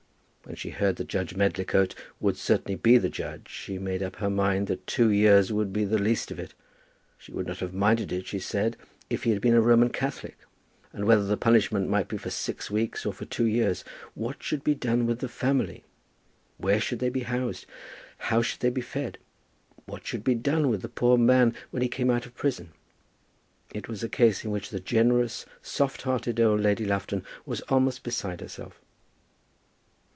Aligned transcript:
When 0.43 0.55
she 0.57 0.71
heard 0.71 0.97
that 0.97 1.07
Judge 1.07 1.33
Medlicote 1.35 1.95
would 2.19 2.35
certainly 2.35 2.75
be 2.75 2.97
the 2.97 3.07
judge, 3.09 3.47
she 3.47 3.77
made 3.77 4.03
up 4.03 4.17
her 4.17 4.29
mind 4.29 4.67
that 4.67 4.85
two 4.85 5.09
years 5.09 5.53
would 5.53 5.71
be 5.71 5.85
the 5.85 5.99
least 6.01 6.29
of 6.29 6.39
it. 6.39 6.53
She 7.17 7.31
would 7.31 7.47
not 7.47 7.59
have 7.59 7.73
minded 7.75 8.11
it, 8.11 8.25
she 8.25 8.39
said, 8.39 8.75
if 9.09 9.23
he 9.23 9.29
had 9.29 9.39
been 9.39 9.53
a 9.53 9.61
Roman 9.61 9.89
Catholic. 9.91 10.37
And 10.91 11.05
whether 11.05 11.23
the 11.23 11.37
punishment 11.37 11.87
might 11.87 12.09
be 12.09 12.17
for 12.17 12.31
six 12.31 12.69
weeks 12.69 13.05
or 13.05 13.13
for 13.13 13.23
two 13.23 13.45
years, 13.45 13.85
what 14.13 14.43
should 14.43 14.61
be 14.61 14.75
done 14.75 15.05
with 15.05 15.19
the 15.19 15.29
family? 15.29 15.85
Where 16.57 16.81
should 16.81 16.99
they 16.99 17.09
be 17.09 17.21
housed? 17.21 17.65
how 18.17 18.41
should 18.41 18.59
they 18.59 18.71
be 18.71 18.81
fed? 18.81 19.19
What 19.85 20.05
should 20.05 20.23
be 20.23 20.35
done 20.35 20.67
with 20.67 20.81
the 20.81 20.89
poor 20.89 21.17
man 21.17 21.55
when 21.69 21.81
he 21.83 21.87
came 21.87 22.09
out 22.09 22.25
of 22.25 22.35
prison? 22.35 22.73
It 23.73 23.87
was 23.87 24.03
a 24.03 24.09
case 24.09 24.43
in 24.43 24.51
which 24.51 24.69
the 24.71 24.81
generous, 24.81 25.45
soft 25.61 26.01
hearted 26.01 26.41
old 26.41 26.59
Lady 26.59 26.83
Lufton 26.83 27.23
was 27.45 27.61
almost 27.69 28.03
beside 28.03 28.41
herself. 28.41 28.81